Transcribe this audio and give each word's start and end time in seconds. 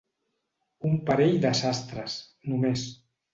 Un 0.91 0.95
parell 1.09 1.37
de 1.43 1.51
sastres, 1.59 2.17
només. 2.55 2.89